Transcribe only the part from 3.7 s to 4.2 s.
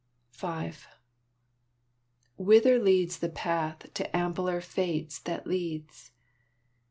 To